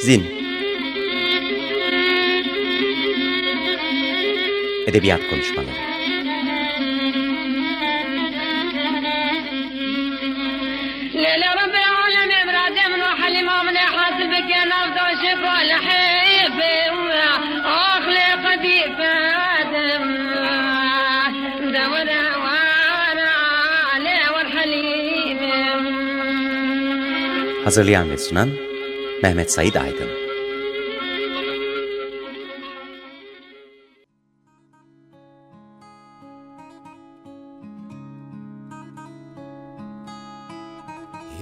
Zin. 0.00 0.24
Edebiyat 4.86 5.20
Konuşmaları 5.30 5.97
Hazırlayan 27.68 28.10
ve 28.10 28.18
sunan 28.18 28.50
Mehmet 29.22 29.52
Said 29.52 29.74
Aydın 29.74 30.08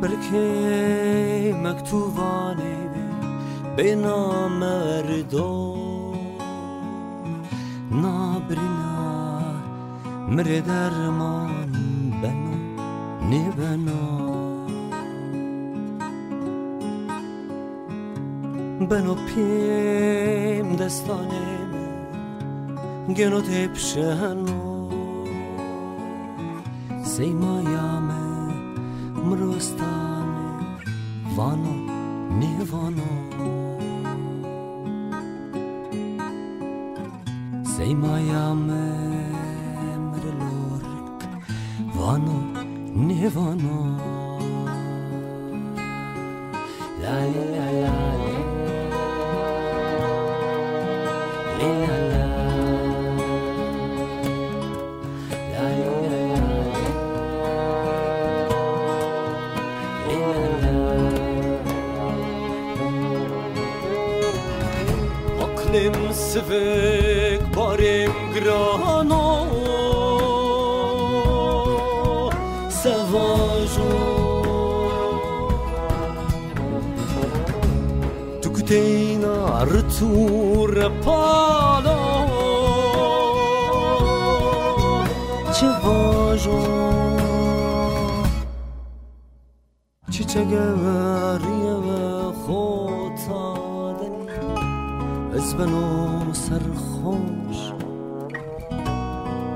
هر 0.03 0.09
بلکه 0.09 1.55
مکتوبانه 1.65 2.91
به 3.77 3.95
نام 3.95 4.53
مردم. 4.53 6.15
نابرنا 7.91 9.41
مر 10.29 10.61
درمان 10.67 11.51
بنا 12.23 12.55
نبنا. 13.31 14.03
بنو 18.91 19.15
پیم 19.15 20.77
دستانه 20.77 21.59
گنو 23.17 23.41
تپشنو 23.41 24.89
سیمایامه 27.05 27.72
amru 29.33 29.59
stane 29.61 30.47
vano 31.37 31.73
nevano 32.41 33.09
Sei 37.73 37.95
maja 37.95 38.55
me 38.67 38.85
mrelork 40.09 41.23
vano 41.97 42.37
nevano 43.09 43.77
ڕیەوە 91.45 92.03
خۆتادنی 92.43 94.27
ئەس 95.35 95.49
بەن 95.59 95.73
و 95.83 95.87
سەرخۆش 96.45 97.61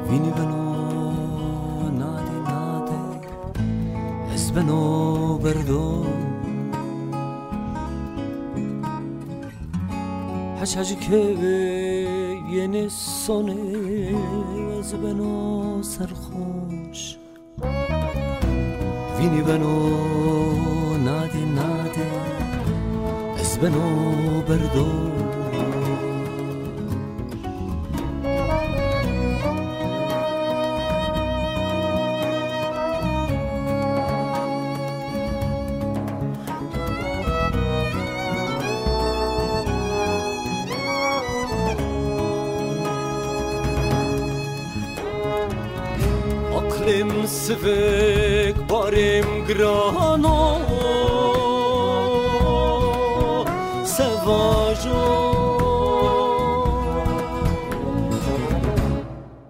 وینی 0.08 0.32
بنو 0.36 0.62
و 1.80 1.82
نادێ 2.00 2.38
از 4.34 4.44
ئەس 4.46 4.46
بن 4.54 4.68
و 4.68 4.82
بەردۆ 5.42 5.88
حەشەژ 10.58 10.90
کێوێ 11.04 11.60
یێنێ 12.54 12.84
سۆنێ 13.22 13.62
ئەز 14.70 14.90
بن 15.02 15.20
و 15.30 15.34
سەرخۆش 15.92 17.00
وینی 19.16 19.42
بنو 19.48 19.76
حسب 23.56 23.64
نو 23.64 24.42
بردو 24.48 24.86
Aklim 46.58 47.10
sivik 47.26 48.56
barim 48.70 49.28
grano 49.48 50.65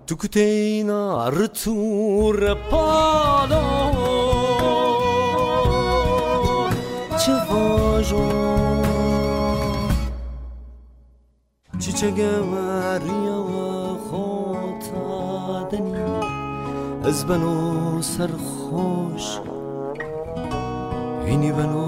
Tukuteyna 0.07 1.01
artur 1.27 2.39
pano 2.71 3.65
چه 7.27 7.37
چیچگ 11.79 12.19
وریا 12.53 13.41
و 13.43 13.55
خاتادنی 14.11 15.95
از 17.05 17.27
بنو 17.27 18.03
سرخوش 18.03 19.27
اینی 21.27 21.53
بنو 21.53 21.86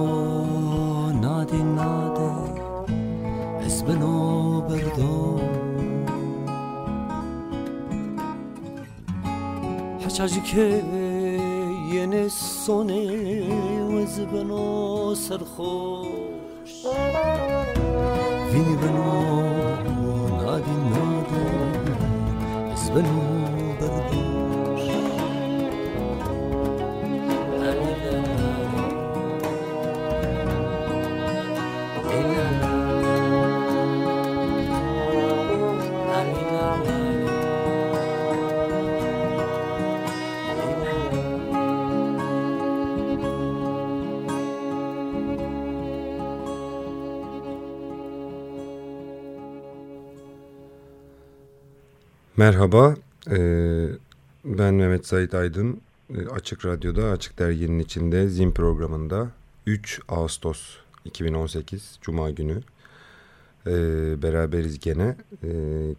yeni 11.94 12.30
sonimiz 12.30 14.18
beno 14.32 15.14
serhoş 15.14 16.72
Vini 18.52 18.76
beno 18.82 19.14
nadin 20.36 20.82
nadin 20.90 21.96
Ez 22.74 22.90
beno 22.94 23.27
Merhaba. 52.38 52.94
Ee, 53.30 53.86
Ben 54.44 54.74
Mehmet 54.74 55.06
Sait 55.06 55.34
Aydın. 55.34 55.80
E, 56.14 56.26
Açık 56.26 56.66
Radyo'da, 56.66 57.10
Açık 57.10 57.38
Dergi'nin 57.38 57.78
içinde 57.78 58.28
Zin 58.28 58.50
programında 58.50 59.28
3 59.66 60.00
Ağustos 60.08 60.76
2018 61.04 61.98
Cuma 62.02 62.30
günü 62.30 62.60
e, 63.66 63.72
beraberiz 64.22 64.80
gene. 64.80 65.16
E, 65.44 65.50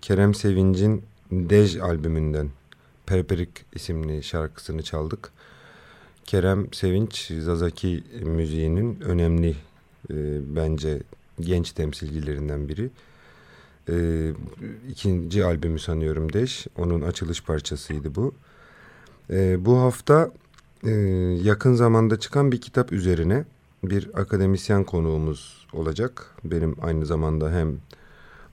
Kerem 0.02 0.34
Sevinç'in 0.34 1.04
Dej 1.32 1.78
albümünden 1.78 2.50
Perperik 3.06 3.66
isimli 3.74 4.24
şarkısını 4.24 4.84
çaldık. 4.84 5.32
Kerem 6.26 6.74
Sevinç, 6.74 7.32
Zazaki 7.40 8.04
müziğinin 8.22 9.02
önemli 9.02 9.56
e, 10.10 10.16
bence 10.56 11.00
genç 11.40 11.72
temsilcilerinden 11.72 12.70
biri. 12.70 12.90
E, 13.92 14.34
ikinci 14.90 15.46
albümü 15.46 15.80
sanıyorum 15.80 16.34
Deş. 16.34 16.68
Onun 16.78 17.02
açılış 17.02 17.44
parçasıydı 17.44 18.16
bu. 18.16 18.34
E, 19.30 19.66
bu 19.66 19.78
hafta 19.78 20.32
e, 20.84 20.92
yakın 21.44 21.74
zamanda 21.74 22.20
çıkan 22.20 22.52
bir 22.52 22.62
kitap 22.62 22.92
üzerine 22.92 23.46
bir 23.84 24.10
akademisyen 24.14 24.84
konuğumuz 24.84 25.68
olacak. 25.74 26.36
Benim 26.44 26.76
aynı 26.82 27.06
zamanda 27.06 27.52
hem 27.52 27.78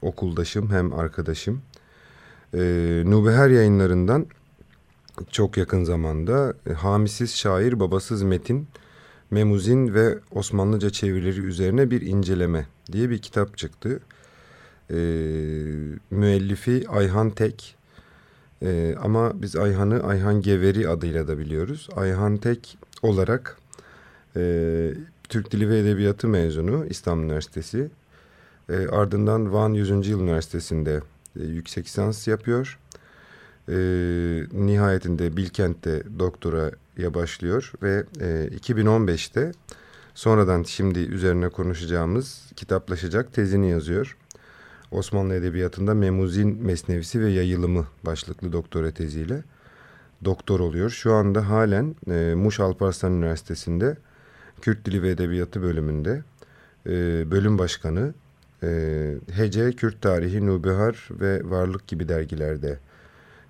okuldaşım 0.03 0.71
hem 0.71 0.93
arkadaşım. 0.93 1.63
E, 2.55 2.59
Nubeher 3.07 3.51
yayınlarından 3.51 4.27
çok 5.31 5.57
yakın 5.57 5.85
zamanda 5.85 6.55
e, 6.71 6.73
Hamisiz 6.73 7.35
Şair 7.35 7.81
Babasız 7.81 8.23
Metin, 8.23 8.69
Memuzin 9.31 9.95
ve 9.95 10.19
Osmanlıca 10.31 10.91
çevirileri 10.91 11.41
üzerine 11.41 11.91
bir 11.91 12.01
inceleme 12.01 12.67
diye 12.93 13.11
bir 13.11 13.19
kitap 13.19 13.59
çıktı. 13.59 14.01
E, 14.91 14.97
müellifi 16.11 16.85
Ayhan 16.89 17.31
Tek 17.31 17.77
e, 18.63 18.95
ama 19.03 19.43
biz 19.43 19.57
Ayhan'ı 19.57 20.03
Ayhan 20.03 20.43
Geveri 20.43 20.89
adıyla 20.89 21.29
da 21.29 21.39
biliyoruz. 21.39 21.89
Ayhan 21.97 22.37
Tek 22.37 22.79
olarak 23.03 23.57
e, 24.37 24.93
Türk 25.29 25.51
Dili 25.51 25.69
ve 25.71 25.79
Edebiyatı 25.79 26.29
mezunu 26.29 26.87
İstanbul 26.91 27.25
Üniversitesi. 27.25 27.91
E, 28.69 28.87
ardından 28.87 29.53
Van 29.53 29.73
100. 29.75 30.09
Yıl 30.09 30.21
Üniversitesi'nde 30.21 31.01
e, 31.41 31.45
yüksek 31.45 31.85
lisans 31.87 32.29
yapıyor. 32.29 32.79
E, 33.69 33.77
nihayetinde 34.53 35.37
Bilkent'te 35.37 36.03
doktoraya 36.19 37.15
başlıyor 37.15 37.73
ve 37.83 38.05
e, 38.21 38.49
2015'te 38.57 39.53
sonradan 40.15 40.63
şimdi 40.63 40.99
üzerine 40.99 41.49
konuşacağımız 41.49 42.43
kitaplaşacak 42.57 43.33
tezini 43.33 43.71
yazıyor. 43.71 44.17
Osmanlı 44.91 45.35
Edebiyatı'nda 45.35 45.95
Memuzin 45.95 46.63
Mesnevisi 46.63 47.21
ve 47.21 47.31
Yayılımı 47.31 47.87
başlıklı 48.03 48.53
doktora 48.53 48.91
teziyle 48.91 49.43
doktor 50.25 50.61
oluyor. 50.61 50.91
Şu 50.91 51.13
anda 51.13 51.49
halen 51.49 51.97
e, 52.11 52.35
Muş 52.35 52.61
Alparslan 52.61 53.13
Üniversitesi'nde 53.13 53.97
Kürt 54.61 54.85
Dili 54.85 55.03
ve 55.03 55.11
Edebiyatı 55.11 55.63
bölümünde 55.63 56.23
e, 56.87 56.91
bölüm 57.31 57.59
başkanı, 57.59 58.15
e, 58.63 58.69
Hece, 59.33 59.73
Kürt 59.73 60.03
Tarihi, 60.03 60.47
Nubihar 60.47 61.09
ve 61.11 61.51
Varlık 61.51 61.87
gibi 61.89 62.09
dergilerde 62.09 62.79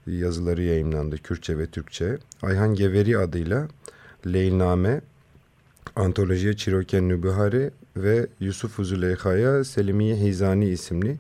yazıları 0.07 0.63
yayınlandı 0.63 1.17
Kürtçe 1.17 1.59
ve 1.59 1.67
Türkçe. 1.67 2.19
Ayhan 2.43 2.75
Geveri 2.75 3.19
adıyla 3.19 3.69
Leylname, 4.27 5.01
Antolojiye 5.97 6.57
Çiroken 6.57 7.09
Nubihari 7.09 7.71
ve 7.97 8.27
Yusuf 8.41 8.77
Züleyha'ya 8.77 9.65
Selimiye 9.65 10.15
Hizani 10.17 10.69
isimli 10.69 11.17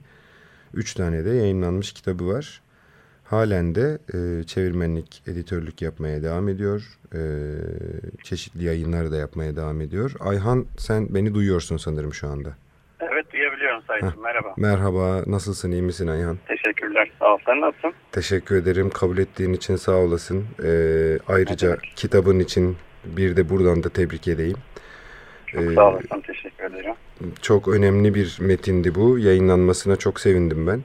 üç 0.74 0.94
tane 0.94 1.24
de 1.24 1.30
yayınlanmış 1.30 1.92
kitabı 1.92 2.28
var. 2.28 2.62
Halen 3.24 3.74
de 3.74 3.98
e, 4.14 4.44
çevirmenlik, 4.44 5.22
editörlük 5.26 5.82
yapmaya 5.82 6.22
devam 6.22 6.48
ediyor. 6.48 6.98
E, 7.14 7.20
çeşitli 8.22 8.64
yayınlar 8.64 9.12
da 9.12 9.16
yapmaya 9.16 9.56
devam 9.56 9.80
ediyor. 9.80 10.12
Ayhan 10.20 10.66
sen 10.78 11.14
beni 11.14 11.34
duyuyorsun 11.34 11.76
sanırım 11.76 12.14
şu 12.14 12.28
anda. 12.28 12.48
Evet 13.00 13.32
duyabiliyorum 13.32 13.82
Sayın. 13.86 14.12
Merhaba. 14.22 14.54
Merhaba, 14.56 15.22
nasılsın, 15.26 15.70
iyi 15.70 15.82
misin 15.82 16.06
Ayhan? 16.06 16.38
Teşekkürler. 16.48 17.10
Sağ 17.18 17.34
ol. 17.34 17.38
Sen 17.46 17.60
nasılsın? 17.60 17.92
Teşekkür 18.12 18.56
ederim. 18.56 18.90
Kabul 18.90 19.18
ettiğin 19.18 19.52
için 19.52 19.76
sağ 19.76 19.92
olasın. 19.92 20.44
E, 20.64 20.68
ayrıca 21.28 21.68
Evet. 21.68 21.80
kitabın 21.96 22.38
için 22.38 22.76
bir 23.04 23.36
de 23.36 23.48
buradan 23.48 23.82
da 23.82 23.88
tebrik 23.88 24.28
edeyim. 24.28 24.56
Çok 25.56 25.70
E, 25.72 25.74
sağ 25.74 25.88
olasın. 25.90 26.20
Teşekkür 26.26 26.64
ederim. 26.64 26.94
Çok 27.42 27.68
önemli 27.68 28.14
bir 28.14 28.36
metindi 28.40 28.94
bu. 28.94 29.18
Yayınlanmasına 29.18 29.96
çok 29.96 30.20
sevindim 30.20 30.66
ben. 30.66 30.80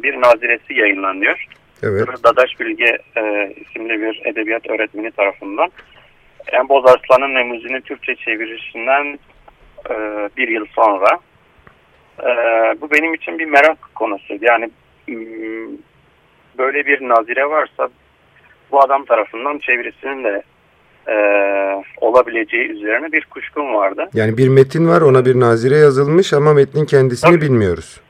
bir 0.03 0.21
naziresi 0.21 0.75
yayınlanıyor. 0.75 1.47
Evet. 1.83 2.09
Dadaş 2.25 2.61
Bilge 2.61 2.99
e, 3.17 3.53
isimli 3.57 4.01
bir 4.01 4.23
edebiyat 4.25 4.71
öğretmeni 4.71 5.11
tarafından. 5.11 5.71
Yani 6.53 6.69
Bozarslan'ın 6.69 7.31
Memuzi'nin 7.31 7.81
Türkçe 7.81 8.17
çevirisinden 8.17 9.19
e, 9.91 9.95
bir 10.37 10.49
yıl 10.49 10.67
sonra. 10.67 11.21
E, 12.21 12.31
bu 12.81 12.91
benim 12.91 13.15
için 13.15 13.39
bir 13.39 13.47
merak 13.47 13.95
konusuydu. 13.95 14.45
Yani 14.45 14.71
böyle 16.59 16.87
bir 16.87 17.09
nazire 17.09 17.51
varsa 17.51 17.89
bu 18.73 18.83
adam 18.83 19.05
tarafından 19.05 19.59
çevirisinin 19.59 20.25
de 20.25 20.43
e, 21.09 21.17
olabileceği 22.01 22.69
üzerine 22.69 23.13
bir 23.13 23.25
kuşkum 23.25 23.75
vardı. 23.75 24.09
Yani 24.15 24.37
bir 24.37 24.49
metin 24.49 24.89
var 24.89 25.01
ona 25.01 25.25
bir 25.25 25.41
nazire 25.41 25.77
yazılmış 25.77 26.33
ama 26.33 26.53
metnin 26.53 26.85
kendisini 26.85 27.31
Tabii. 27.31 27.41
bilmiyoruz. 27.41 28.01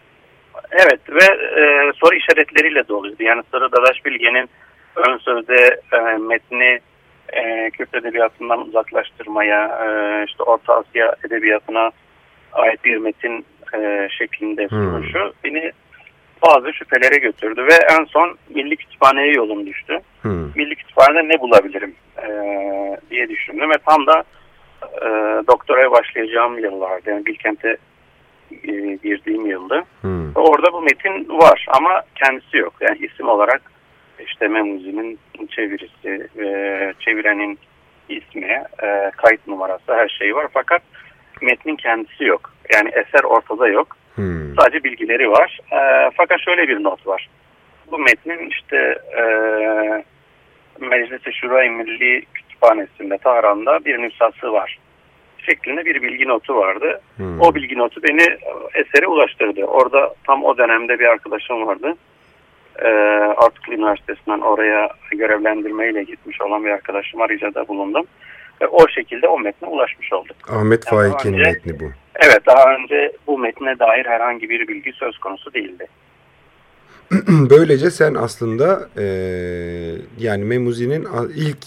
Evet 0.72 1.00
ve 1.10 1.24
e, 1.60 1.92
soru 1.94 2.14
işaretleriyle 2.14 2.88
doluydu. 2.88 3.22
Yani 3.22 3.42
Sarı 3.52 3.72
Dadaş 3.72 4.04
Bilge'nin 4.04 4.48
ön 4.96 5.18
sözde 5.18 5.80
e, 5.92 6.16
metni 6.18 6.80
e, 7.32 7.70
Kürt 7.70 7.94
edebiyatından 7.94 8.68
uzaklaştırmaya, 8.68 9.66
e, 9.66 10.24
işte 10.28 10.42
Orta 10.42 10.74
Asya 10.74 11.16
edebiyatına 11.26 11.90
ait 12.52 12.84
bir 12.84 12.96
metin 12.96 13.44
e, 13.74 14.08
şeklinde 14.18 14.68
sunuşu 14.68 15.32
beni 15.44 15.72
bazı 16.42 16.72
şüphelere 16.72 17.18
götürdü 17.18 17.66
ve 17.66 17.74
en 17.98 18.04
son 18.04 18.38
Milli 18.54 18.76
Kütüphane'ye 18.76 19.32
yolum 19.32 19.66
düştü. 19.66 19.98
Hmm. 20.22 20.50
Milli 20.56 20.74
Kütüphane'de 20.76 21.28
ne 21.28 21.40
bulabilirim 21.40 21.94
e, 22.22 22.28
diye 23.10 23.28
düşündüm 23.28 23.70
ve 23.70 23.78
tam 23.86 24.06
da 24.06 24.24
e, 24.82 25.06
doktoraya 25.46 25.90
başlayacağım 25.90 26.58
yıllardı. 26.58 27.10
Yani 27.10 27.26
Bilkent'e 27.26 27.76
e, 28.50 28.72
girdiğim 29.02 29.46
yıldı. 29.46 29.84
Hmm. 30.00 30.32
Orada 30.34 30.72
bu 30.72 30.82
metin 30.82 31.28
var 31.28 31.66
ama 31.68 32.02
kendisi 32.14 32.56
yok. 32.56 32.74
Yani 32.80 32.98
isim 32.98 33.28
olarak 33.28 33.62
işte 34.26 34.48
Memuzi'nin 34.48 35.18
çevirisi, 35.50 36.28
e, 36.38 36.46
çevirenin 36.98 37.58
ismi, 38.08 38.62
e, 38.82 39.10
kayıt 39.16 39.46
numarası 39.46 39.94
her 39.94 40.08
şey 40.08 40.34
var 40.34 40.46
fakat 40.52 40.82
metnin 41.42 41.76
kendisi 41.76 42.24
yok. 42.24 42.52
Yani 42.74 42.88
eser 42.88 43.24
ortada 43.24 43.68
yok. 43.68 43.96
Hmm. 44.16 44.54
Sadece 44.60 44.84
bilgileri 44.84 45.30
var. 45.30 45.60
E, 45.72 46.10
fakat 46.16 46.40
şöyle 46.40 46.68
bir 46.68 46.82
not 46.82 47.06
var. 47.06 47.28
Bu 47.90 47.98
metnin 47.98 48.50
işte 48.50 48.98
e, 49.18 49.24
Meclis-i 50.80 51.32
Şura-i 51.32 51.70
Milli 51.70 52.24
Kütüphanesi'nde 52.34 53.18
Tahran'da 53.18 53.84
bir 53.84 53.98
nüshası 53.98 54.52
var. 54.52 54.78
Şeklinde 55.38 55.84
bir 55.84 56.02
bilgi 56.02 56.28
notu 56.28 56.56
vardı. 56.56 57.00
Hmm. 57.16 57.40
O 57.40 57.54
bilgi 57.54 57.78
notu 57.78 58.02
beni 58.02 58.22
esere 58.74 59.06
ulaştırdı. 59.06 59.64
Orada 59.64 60.14
tam 60.26 60.44
o 60.44 60.58
dönemde 60.58 60.98
bir 60.98 61.04
arkadaşım 61.04 61.66
vardı. 61.66 61.94
E, 62.78 62.88
Artuklu 63.36 63.72
Üniversitesi'nden 63.72 64.40
oraya 64.40 64.88
görevlendirmeyle 65.10 66.02
gitmiş 66.02 66.40
olan 66.40 66.64
bir 66.64 66.70
arkadaşıma 66.70 67.28
ricada 67.28 67.68
bulundum. 67.68 68.06
Ve 68.62 68.66
o 68.66 68.88
şekilde 68.88 69.28
o 69.28 69.38
metne 69.38 69.68
ulaşmış 69.68 70.12
olduk. 70.12 70.36
Ahmet 70.50 70.92
Yani 70.92 71.12
Faik'in 71.12 71.38
metni 71.38 71.80
bu. 71.80 71.84
Evet 72.18 72.46
daha 72.46 72.74
önce 72.74 73.12
bu 73.26 73.38
metne 73.38 73.78
dair 73.78 74.06
herhangi 74.06 74.48
bir 74.50 74.68
bilgi 74.68 74.92
söz 74.92 75.18
konusu 75.18 75.54
değildi. 75.54 75.86
Böylece 77.28 77.90
sen 77.90 78.14
aslında 78.14 78.88
e, 78.98 79.04
yani 80.18 80.44
Memuzi'nin 80.44 81.06
ilk 81.36 81.66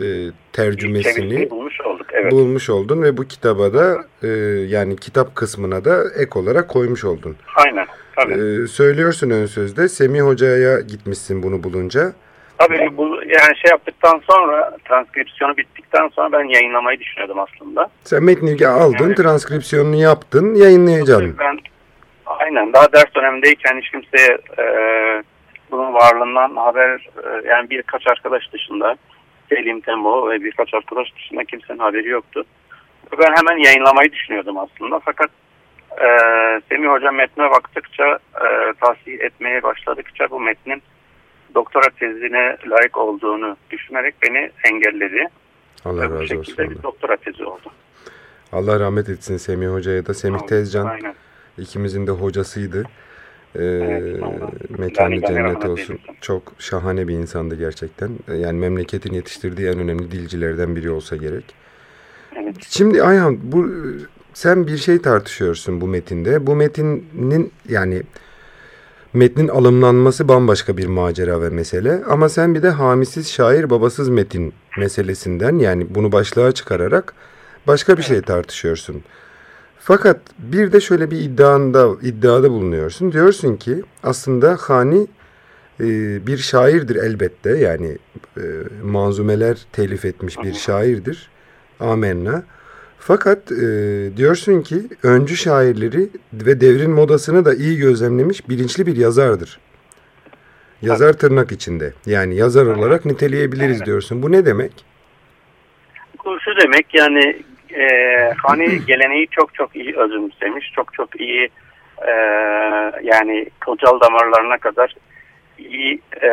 e, 0.00 0.06
tercümesini 0.52 1.14
Çevirisini 1.14 1.50
bulmuş 1.50 1.80
olduk. 1.80 2.06
Evet. 2.12 2.32
bulmuş 2.32 2.70
oldun 2.70 3.02
ve 3.02 3.16
bu 3.16 3.24
kitaba 3.24 3.74
da 3.74 4.04
e, 4.22 4.28
yani 4.68 4.96
kitap 4.96 5.34
kısmına 5.34 5.84
da 5.84 6.04
ek 6.18 6.38
olarak 6.38 6.68
koymuş 6.68 7.04
oldun. 7.04 7.36
Aynen. 7.56 7.86
Tabii. 8.16 8.32
E, 8.32 8.66
söylüyorsun 8.66 9.30
ön 9.30 9.46
sözde 9.46 9.88
Semih 9.88 10.20
Hoca'ya 10.20 10.80
gitmişsin 10.80 11.42
bunu 11.42 11.62
bulunca. 11.62 12.12
Tabii 12.58 12.96
bu 12.96 13.20
yani 13.26 13.56
şey 13.62 13.70
yaptıktan 13.70 14.22
sonra 14.30 14.76
transkripsiyonu 14.88 15.56
bittikten 15.56 16.08
sonra 16.08 16.32
ben 16.32 16.44
yayınlamayı 16.44 17.00
düşünüyordum 17.00 17.38
aslında. 17.38 17.90
Sen 18.04 18.24
metni 18.24 18.68
aldın, 18.68 19.06
Evet. 19.06 19.16
transkripsiyonunu 19.16 19.96
yaptın, 19.96 20.54
yayınlayacaksın. 20.54 21.36
Ben 21.38 21.58
aynen 22.26 22.72
daha 22.72 22.92
ders 22.92 23.14
dönemindeyken 23.14 23.80
hiç 23.80 23.90
kimseye 23.90 24.38
e, 24.58 24.64
bunun 25.70 25.94
varlığından 25.94 26.56
haber 26.56 27.08
e, 27.24 27.48
yani 27.48 27.70
birkaç 27.70 28.06
arkadaş 28.06 28.52
dışında 28.52 28.96
Selim 29.48 29.80
Tembo 29.80 30.30
ve 30.30 30.44
birkaç 30.44 30.74
arkadaş 30.74 31.14
dışında 31.16 31.44
kimsenin 31.44 31.78
haberi 31.78 32.08
yoktu. 32.08 32.44
Ben 33.18 33.34
hemen 33.36 33.64
yayınlamayı 33.64 34.12
düşünüyordum 34.12 34.58
aslında 34.58 35.00
fakat 35.04 35.30
e, 36.00 36.06
Semih 36.68 36.88
Hoca 36.88 37.10
metne 37.12 37.50
baktıkça 37.50 38.18
e, 38.34 38.72
tahsil 38.80 39.20
etmeye 39.20 39.62
başladıkça 39.62 40.30
bu 40.30 40.40
metnin 40.40 40.82
doktora 41.54 41.90
tezine 42.00 42.56
layık 42.70 42.96
olduğunu 42.98 43.56
düşünerek 43.70 44.14
beni 44.22 44.50
engelledi. 44.64 45.26
Allah 45.84 46.02
ve 46.02 46.10
bu 46.10 46.14
razı 46.14 46.22
olsun. 46.22 46.26
şekilde 46.42 46.70
bir 46.70 46.82
doktora 46.82 47.16
tezi 47.16 47.44
oldu. 47.44 47.70
Allah 48.52 48.80
rahmet 48.80 49.08
etsin 49.08 49.36
Semih 49.36 49.68
Hoca'ya 49.68 50.06
da. 50.06 50.14
Semih 50.14 50.38
Tezcan 50.40 50.86
Aynen. 50.86 51.14
ikimizin 51.58 52.06
de 52.06 52.10
hocasıydı. 52.10 52.84
Ee, 53.56 53.62
Evet, 53.64 54.78
mekanı 54.78 55.14
Yani 55.14 55.26
cennet 55.26 55.56
olsun. 55.56 55.68
eylesin. 55.76 56.00
Çok 56.20 56.42
şahane 56.58 57.08
bir 57.08 57.14
insandı 57.14 57.54
gerçekten. 57.56 58.10
Ee, 58.28 58.34
Yani 58.34 58.58
memleketin 58.58 59.14
yetiştirdiği 59.14 59.68
en 59.68 59.78
önemli 59.78 60.10
dilcilerden 60.10 60.76
biri 60.76 60.90
olsa 60.90 61.16
gerek. 61.16 61.44
Evet. 62.36 62.56
Şimdi 62.68 63.02
Ayhan 63.02 63.38
bu 63.42 63.66
sen 64.34 64.66
bir 64.66 64.76
şey 64.76 65.02
tartışıyorsun 65.02 65.80
bu 65.80 65.86
metinde. 65.86 66.46
Bu 66.46 66.56
metinin 66.56 67.52
yani 67.68 68.02
metnin 69.14 69.48
alımlanması 69.48 70.28
bambaşka 70.28 70.76
bir 70.76 70.86
macera 70.86 71.42
ve 71.42 71.48
mesele. 71.48 72.02
Ama 72.08 72.28
sen 72.28 72.54
bir 72.54 72.62
de 72.62 72.70
hamisiz 72.70 73.30
şair 73.30 73.70
babasız 73.70 74.08
metin 74.08 74.52
meselesinden 74.78 75.58
yani 75.58 75.86
bunu 75.94 76.12
başlığa 76.12 76.52
çıkararak 76.52 77.14
başka 77.66 77.96
bir 77.96 78.02
şey 78.02 78.20
tartışıyorsun. 78.20 79.02
Fakat 79.78 80.20
bir 80.38 80.72
de 80.72 80.80
şöyle 80.80 81.10
bir 81.10 81.18
iddianda 81.18 81.88
iddiada 82.02 82.50
bulunuyorsun. 82.50 83.12
Diyorsun 83.12 83.56
ki 83.56 83.82
aslında 84.02 84.56
Hani 84.60 85.06
e, 85.80 85.86
bir 86.26 86.38
şairdir 86.38 86.96
elbette. 86.96 87.50
Yani 87.50 87.98
e, 88.36 88.42
manzumeler 88.84 89.66
telif 89.72 90.04
etmiş 90.04 90.38
bir 90.42 90.54
şairdir. 90.54 91.30
Amenna. 91.80 92.42
Fakat 93.06 93.52
e, 93.52 93.66
diyorsun 94.16 94.62
ki 94.62 94.76
öncü 95.02 95.36
şairleri 95.36 96.08
ve 96.32 96.60
devrin 96.60 96.90
modasını 96.90 97.44
da 97.44 97.54
iyi 97.54 97.78
gözlemlemiş 97.78 98.48
bilinçli 98.48 98.86
bir 98.86 98.96
yazardır. 98.96 99.58
Yazar 100.82 101.12
tırnak 101.12 101.52
içinde. 101.52 101.92
Yani 102.06 102.36
yazar 102.36 102.66
olarak 102.66 103.04
niteleyebiliriz 103.04 103.86
diyorsun. 103.86 104.22
Bu 104.22 104.32
ne 104.32 104.46
demek? 104.46 104.72
Bu 106.24 106.40
şu 106.40 106.56
demek 106.56 106.94
yani 106.94 107.36
e, 107.74 107.86
hani 108.42 108.84
geleneği 108.86 109.26
çok 109.30 109.54
çok 109.54 109.76
iyi 109.76 109.96
özümsemiş, 109.96 110.72
çok 110.72 110.94
çok 110.94 111.20
iyi 111.20 111.48
e, 112.06 112.12
yani 113.02 113.46
kılcal 113.60 114.00
damarlarına 114.00 114.58
kadar 114.58 114.94
iyi 115.58 116.00
e, 116.22 116.28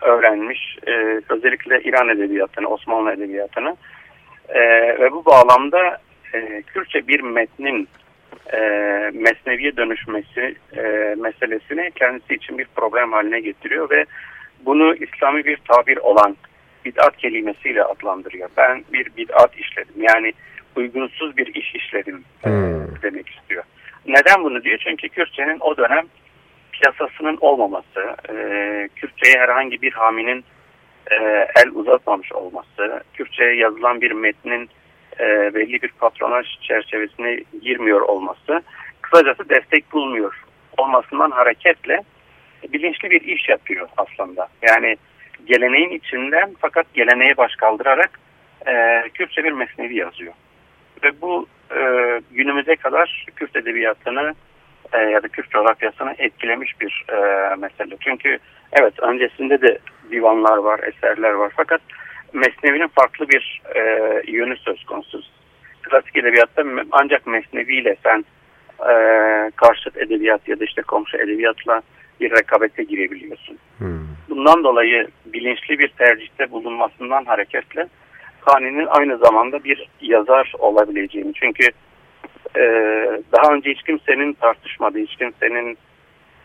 öğrenmiş. 0.00 0.78
E, 0.86 1.20
özellikle 1.28 1.82
İran 1.82 2.08
edebiyatını, 2.08 2.68
Osmanlı 2.68 3.12
edebiyatını 3.12 3.68
e, 3.68 3.97
ve 5.00 5.12
bu 5.12 5.24
bağlamda 5.24 5.98
e, 6.34 6.62
Kürtçe 6.62 7.08
bir 7.08 7.20
metnin 7.20 7.88
e, 8.52 8.58
mesneviye 9.14 9.76
dönüşmesi 9.76 10.54
e, 10.76 11.14
meselesini 11.18 11.90
kendisi 11.94 12.34
için 12.34 12.58
bir 12.58 12.66
problem 12.76 13.12
haline 13.12 13.40
getiriyor 13.40 13.90
ve 13.90 14.04
bunu 14.60 14.94
İslami 14.94 15.44
bir 15.44 15.56
tabir 15.68 15.96
olan 15.96 16.36
bid'at 16.84 17.16
kelimesiyle 17.16 17.84
adlandırıyor. 17.84 18.48
Ben 18.56 18.84
bir 18.92 19.16
bid'at 19.16 19.56
işledim. 19.58 20.02
Yani 20.02 20.32
uygunsuz 20.76 21.36
bir 21.36 21.54
iş 21.54 21.74
işledim 21.74 22.24
e, 22.44 22.48
Hmm. 22.48 23.02
demek 23.02 23.28
istiyor. 23.28 23.64
Neden 24.06 24.44
bunu 24.44 24.64
diyor? 24.64 24.78
Çünkü 24.84 25.08
Kürtçenin 25.08 25.58
o 25.60 25.76
dönem 25.76 26.06
piyasasının 26.72 27.38
olmaması, 27.40 28.16
e, 28.28 28.34
Kürtçe'ye 28.96 29.38
herhangi 29.38 29.82
bir 29.82 29.92
haminin 29.92 30.44
e, 31.10 31.46
el 31.56 31.70
uzatmamış 31.74 32.32
olması, 32.32 33.02
Kürtçe'ye 33.14 33.54
yazılan 33.54 34.00
bir 34.00 34.10
metnin 34.10 34.70
e, 35.20 35.54
belli 35.54 35.82
bir 35.82 35.88
patronaj 35.88 36.46
çerçevesine 36.60 37.40
girmiyor 37.62 38.00
olması, 38.00 38.62
kısacası 39.02 39.48
destek 39.48 39.92
bulmuyor 39.92 40.44
olmasından 40.76 41.30
hareketle 41.30 42.02
bilinçli 42.72 43.10
bir 43.10 43.20
iş 43.20 43.48
yapıyor 43.48 43.88
aslında. 43.96 44.48
Yani 44.62 44.96
geleneğin 45.44 45.90
içinden 45.90 46.54
fakat 46.58 46.94
geleneğe 46.94 47.36
baş 47.36 47.56
kaldırarak 47.56 48.20
e, 48.66 49.02
Kürtçe 49.14 49.44
bir 49.44 49.52
mesnevi 49.52 49.96
yazıyor. 49.96 50.32
Ve 51.04 51.20
bu 51.20 51.46
e, 51.76 51.80
günümüze 52.30 52.76
kadar 52.76 53.26
Kürt 53.36 53.56
edebiyatını 53.56 54.34
e, 54.92 54.98
ya 54.98 55.22
da 55.22 55.28
Kürt 55.28 55.50
coğrafyasını 55.50 56.14
etkilemiş 56.18 56.80
bir 56.80 57.04
e, 57.08 57.16
mesele. 57.56 57.96
Çünkü 58.00 58.38
evet 58.72 59.00
öncesinde 59.00 59.62
de 59.62 59.78
divanlar 60.10 60.56
var, 60.56 60.80
eserler 60.80 61.30
var 61.30 61.52
fakat 61.56 61.80
Mesnevi'nin 62.32 62.88
farklı 62.88 63.28
bir 63.28 63.62
e, 63.74 63.80
yönü 64.26 64.56
söz 64.56 64.84
konusu. 64.84 65.22
Klasik 65.82 66.16
edebiyatta 66.16 66.62
ancak 66.92 67.26
Mesnevi'yle 67.26 67.96
sen 68.02 68.24
e, 68.90 68.92
karşıt 69.56 69.96
edebiyat 69.96 70.48
ya 70.48 70.60
da 70.60 70.64
işte 70.64 70.82
komşu 70.82 71.16
edebiyatla 71.16 71.82
bir 72.20 72.30
rekabete 72.30 72.82
girebiliyorsun. 72.82 73.58
Hmm. 73.78 74.08
Bundan 74.28 74.64
dolayı 74.64 75.08
bilinçli 75.26 75.78
bir 75.78 75.88
tercihte 75.88 76.50
bulunmasından 76.50 77.24
hareketle 77.24 77.86
Kani'nin 78.40 78.86
aynı 78.86 79.18
zamanda 79.18 79.64
bir 79.64 79.88
yazar 80.00 80.52
olabileceğini. 80.58 81.32
Çünkü 81.34 81.70
e, 82.56 82.62
daha 83.32 83.54
önce 83.54 83.70
hiç 83.70 83.82
kimsenin 83.82 84.32
tartışmadığı, 84.32 84.98
hiç 84.98 85.16
kimsenin 85.16 85.78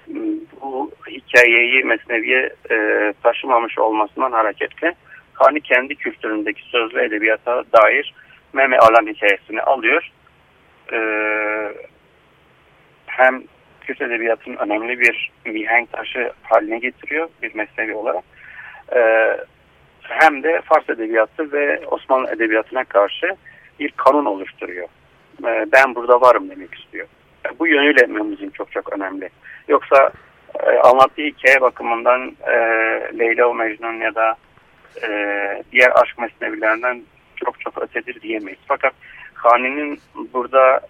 m, 0.07 0.19
bu 0.61 0.91
hikayeyi 1.07 1.83
Mesnevi'ye 1.83 2.49
e, 2.71 3.13
taşımamış 3.23 3.77
olmasından 3.77 4.31
hareketle 4.31 4.93
Kani 5.33 5.61
kendi 5.61 5.95
kültüründeki 5.95 6.61
sözlü 6.63 7.01
edebiyata 7.01 7.63
dair 7.81 8.13
Meme 8.53 8.77
Alan 8.77 9.07
hikayesini 9.07 9.61
alıyor. 9.61 10.11
E, 10.93 10.99
hem 13.05 13.43
Kürt 13.81 14.01
edebiyatının 14.01 14.57
önemli 14.57 14.99
bir 14.99 15.31
mihenk 15.45 15.91
taşı 15.91 16.31
haline 16.43 16.79
getiriyor 16.79 17.29
bir 17.41 17.55
mesnevi 17.55 17.95
olarak. 17.95 18.23
Ee, 18.95 19.37
hem 20.01 20.43
de 20.43 20.61
Fars 20.61 20.89
edebiyatı 20.89 21.51
ve 21.51 21.81
Osmanlı 21.87 22.31
edebiyatına 22.31 22.83
karşı 22.83 23.35
bir 23.79 23.91
kanun 23.91 24.25
oluşturuyor. 24.25 24.87
E, 25.45 25.65
ben 25.71 25.95
burada 25.95 26.21
varım 26.21 26.49
demek 26.49 26.75
istiyor. 26.75 27.07
E, 27.45 27.59
bu 27.59 27.67
yönüyle 27.67 28.05
Memuzin 28.05 28.49
çok 28.49 28.71
çok 28.71 28.93
önemli. 28.93 29.29
Yoksa 29.67 30.11
e, 30.59 30.69
anlattığı 30.77 31.21
hikaye 31.21 31.61
bakımından 31.61 32.35
e, 32.47 32.55
Leyla 33.19 33.53
Mecnun 33.53 33.93
ya 33.93 34.15
da 34.15 34.35
e, 35.03 35.09
diğer 35.71 35.91
aşk 36.01 36.17
mesnevilerinden 36.19 37.01
çok 37.35 37.59
çok 37.59 37.81
ötedir 37.81 38.21
diyemeyiz. 38.21 38.59
Fakat 38.67 38.93
Hani'nin 39.33 39.99
burada 40.33 40.81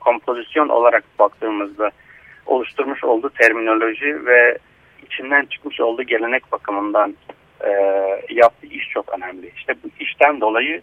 kompozisyon 0.00 0.68
olarak 0.68 1.04
baktığımızda 1.18 1.90
oluşturmuş 2.46 3.04
olduğu 3.04 3.30
terminoloji 3.30 4.26
ve 4.26 4.58
içinden 5.06 5.44
çıkmış 5.44 5.80
olduğu 5.80 6.02
gelenek 6.02 6.52
bakımından 6.52 7.14
e, 7.60 7.70
yaptığı 8.30 8.66
iş 8.66 8.88
çok 8.88 9.18
önemli. 9.18 9.52
İşte 9.56 9.74
bu 9.84 9.88
işten 10.00 10.40
dolayı 10.40 10.82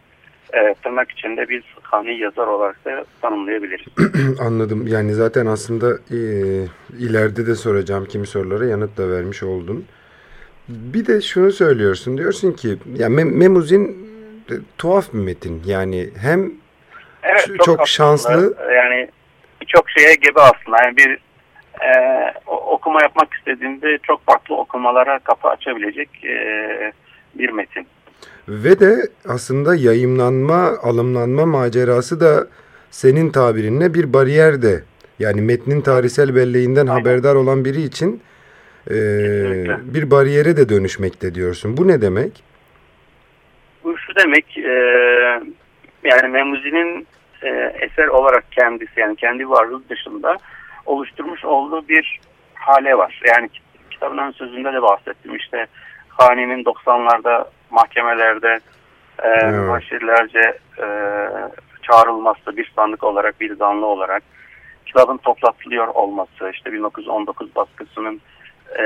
e, 0.54 0.76
tırnak 0.84 1.12
içinde 1.12 1.50
biz 1.50 1.64
Hani 1.96 2.20
yazar 2.20 2.48
olarak 2.48 2.86
da 2.86 3.06
tanımlayabiliriz. 3.22 3.86
Anladım. 4.40 4.88
Yani 4.88 5.14
zaten 5.14 5.46
aslında 5.46 5.92
e, 5.92 6.20
ileride 7.00 7.48
de 7.48 7.56
soracağım 7.56 8.06
kimi 8.06 8.28
sorulara 8.28 8.66
yanıt 8.66 8.98
da 8.98 9.10
vermiş 9.10 9.44
oldun. 9.44 9.86
Bir 10.68 11.06
de 11.06 11.22
şunu 11.22 11.52
söylüyorsun. 11.52 12.18
Diyorsun 12.18 12.52
ki 12.52 12.78
ya 12.98 13.10
Mem 13.10 13.38
Memuzin 13.38 13.84
e, 14.52 14.54
tuhaf 14.78 15.14
bir 15.14 15.20
metin. 15.20 15.62
Yani 15.66 16.10
hem 16.22 16.52
Evet, 17.24 17.46
Çok- 17.58 17.66
çok 17.66 17.88
şanslı. 17.88 18.58
Yani 18.76 19.10
birçok 19.62 19.90
şeye 19.90 20.16
gebe 20.16 20.42
aslında. 20.42 20.78
Yani 20.84 20.98
bir 20.98 21.20
e, 21.82 21.92
okuma 22.48 23.02
yapmak 23.02 23.34
istediğinde 23.34 23.98
çok 24.04 24.26
farklı 24.26 24.56
okumalara 24.56 25.20
kapı 25.20 25.48
açabilecek 25.48 26.10
e, 26.26 26.92
bir 27.36 27.50
metin. 27.50 27.88
Ve 28.48 28.80
de 28.80 28.96
aslında 29.28 29.76
yayımlanma, 29.76 30.72
alımlanma 30.84 31.46
macerası 31.46 32.20
da 32.20 32.48
senin 32.92 33.30
tabirinle 33.30 33.94
bir 33.94 34.14
bariyer 34.14 34.62
de. 34.62 34.84
Yani 35.20 35.42
metnin 35.42 35.82
tarihsel 35.82 36.36
belleğinden 36.36 36.88
Aynen. 36.88 37.00
haberdar 37.00 37.36
olan 37.36 37.66
biri 37.66 37.82
için 37.82 38.22
e, 38.88 38.94
Kesinlikle. 38.94 39.78
bir 39.94 40.12
bariyere 40.12 40.58
de 40.58 40.70
dönüşmekte 40.70 41.36
diyorsun. 41.36 41.78
Bu 41.78 41.88
ne 41.88 42.02
demek? 42.02 42.44
Bu 43.84 43.98
şu 43.98 44.16
demek 44.16 44.58
e, 44.58 44.72
yani 46.04 46.28
Memuzi'nin 46.30 47.08
e, 47.44 47.50
eser 47.82 48.08
olarak 48.08 48.52
kendisi 48.52 49.00
yani 49.00 49.16
kendi 49.16 49.50
varlığı 49.50 49.82
dışında 49.90 50.38
oluşturmuş 50.86 51.46
olduğu 51.46 51.88
bir 51.88 52.20
hale 52.54 52.98
var. 52.98 53.22
Yani 53.28 53.50
kit- 53.50 53.90
kitabın 53.92 54.18
ön 54.18 54.32
sözünde 54.32 54.74
de 54.74 54.82
bahsettim 54.82 55.36
işte 55.36 55.68
Hani'nin 56.10 56.64
90'larda 56.64 57.46
mahkemelerde 57.76 58.60
e, 59.24 59.28
Evet. 59.28 59.70
haşirlerce 59.70 60.58
e, 60.78 60.88
çağrılması 61.82 62.58
bir 62.58 62.72
sandık 62.76 63.04
olarak 63.04 63.42
bir 63.42 63.56
zanlı 63.56 63.86
olarak 63.86 64.24
kitabın 64.86 65.18
toplatılıyor 65.18 65.88
olması 65.88 66.50
işte 66.54 66.74
1919 66.74 67.56
baskısının 67.56 68.22
e, 68.80 68.86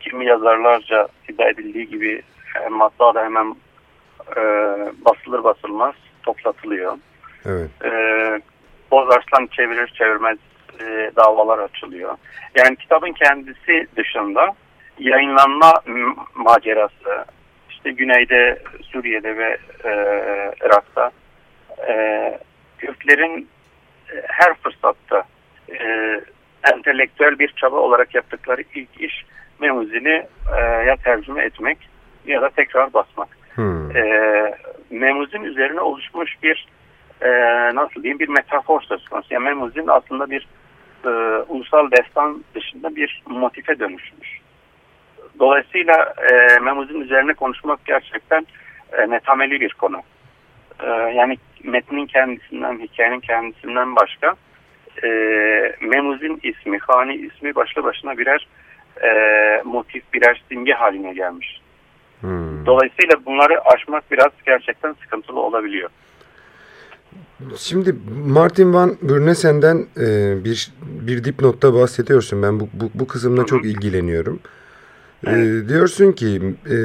kimi 0.00 0.26
yazarlarca 0.26 1.08
iddia 1.28 1.48
edildiği 1.48 1.88
gibi 1.88 2.22
e, 2.64 2.68
matbaada 2.68 3.24
hemen 3.24 3.56
e, 4.36 4.42
basılır 5.04 5.44
basılmaz 5.44 5.94
toplatılıyor. 6.22 6.98
Evet. 7.46 7.70
E, 7.84 7.90
Bozarslan 8.90 9.46
çevirir 9.46 9.86
çevirmez 9.86 10.38
e, 10.80 11.10
davalar 11.16 11.58
açılıyor. 11.58 12.16
Yani 12.54 12.76
kitabın 12.76 13.12
kendisi 13.12 13.86
dışında 13.96 14.54
yayınlanma 14.98 15.72
macerası 16.34 17.24
işte 17.70 17.90
güneyde 17.90 18.62
Suriye'de 18.82 19.36
ve 19.36 19.58
e, 19.84 19.92
Irak'ta 20.64 21.10
e, 21.88 22.38
Kürtlerin 22.78 23.48
e, 24.12 24.14
her 24.28 24.54
fırsatta 24.54 25.22
e, 25.72 26.20
entelektüel 26.72 27.38
bir 27.38 27.52
çaba 27.56 27.76
olarak 27.76 28.14
yaptıkları 28.14 28.62
ilk 28.74 29.00
iş 29.00 29.24
Memuzin'i 29.60 30.26
e, 30.58 30.60
ya 30.86 30.96
tercüme 30.96 31.42
etmek 31.44 31.78
ya 32.26 32.42
da 32.42 32.48
tekrar 32.48 32.92
basmak. 32.92 33.28
Hmm. 33.54 33.96
E, 33.96 34.54
Memuzin 34.90 35.42
üzerine 35.42 35.80
oluşmuş 35.80 36.42
bir 36.42 36.68
e, 37.20 37.30
nasıl 37.74 38.02
diyeyim 38.02 38.18
bir 38.18 38.28
metafor 38.28 38.80
söz 38.80 39.08
konusu. 39.08 39.34
Yani 39.34 39.44
Memuzin 39.44 39.86
aslında 39.86 40.30
bir 40.30 40.48
e, 41.04 41.08
ulusal 41.48 41.90
destan 41.90 42.44
dışında 42.54 42.96
bir 42.96 43.22
motife 43.26 43.78
dönüşmüş. 43.78 44.37
Dolayısıyla 45.38 46.14
e, 46.30 46.58
Memuzin 46.58 47.00
üzerine 47.00 47.34
konuşmak 47.34 47.84
gerçekten 47.84 48.46
e, 48.92 49.10
netameli 49.10 49.60
bir 49.60 49.72
konu. 49.72 50.02
E, 50.80 50.86
yani 50.90 51.36
metnin 51.64 52.06
kendisinden, 52.06 52.78
hikayenin 52.78 53.20
kendisinden 53.20 53.96
başka 53.96 54.34
e, 55.04 55.08
Memuzin 55.80 56.40
ismi, 56.42 56.78
Hani 56.78 57.14
ismi 57.14 57.54
başlı 57.54 57.84
başına 57.84 58.18
birer 58.18 58.48
e, 59.02 59.10
motif, 59.64 60.12
birer 60.14 60.42
simge 60.48 60.72
haline 60.72 61.12
gelmiş. 61.12 61.60
Hmm. 62.20 62.66
Dolayısıyla 62.66 63.24
bunları 63.26 63.60
aşmak 63.60 64.10
biraz 64.10 64.32
gerçekten 64.46 64.92
sıkıntılı 64.92 65.40
olabiliyor. 65.40 65.90
Şimdi 67.56 67.94
Martin 68.26 68.74
Van 68.74 68.96
Bürnesen'den 69.02 69.76
e, 69.76 70.44
bir 70.44 70.70
bir 70.82 71.24
dipnotta 71.24 71.74
bahsediyorsun. 71.74 72.42
Ben 72.42 72.60
bu, 72.60 72.68
bu, 72.72 72.90
bu 72.94 73.06
kısımla 73.06 73.46
çok 73.46 73.64
ilgileniyorum. 73.64 74.40
E, 75.26 75.32
diyorsun 75.68 76.12
ki 76.12 76.40
e, 76.66 76.76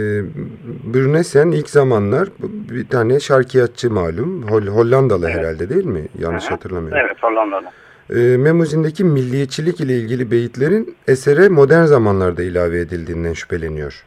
Bürnesen 0.93 1.51
ilk 1.51 1.69
zamanlar 1.69 2.29
bir 2.71 2.87
tane 2.87 3.19
şarkiyatçı 3.19 3.91
malum. 3.91 4.43
Hol, 4.43 4.61
Hollandalı 4.67 5.25
Evet. 5.29 5.39
herhalde 5.39 5.69
değil 5.69 5.85
mi? 5.85 6.07
Yanlış 6.19 6.43
Hı 6.43 6.47
hı. 6.47 6.51
hatırlamıyorum. 6.53 6.97
Evet 7.05 7.23
Hollandalı. 7.23 7.65
E, 8.09 8.37
Memuzin'deki 8.37 9.03
milliyetçilik 9.03 9.79
ile 9.79 9.97
ilgili 9.97 10.31
beyitlerin 10.31 10.95
esere 11.07 11.49
modern 11.49 11.83
zamanlarda 11.83 12.43
ilave 12.43 12.79
edildiğinden 12.79 13.33
şüpheleniyor. 13.33 14.03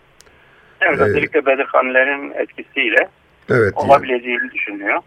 Evet 0.81 1.01
Ee, 1.01 1.03
özellikle 1.03 1.47
Bedirhanlerin 1.47 2.31
etkisiyle 2.43 3.09
Evet. 3.51 3.75
yani. 3.79 3.91
olabileceğini 3.91 4.51
düşünüyor. 4.55 4.99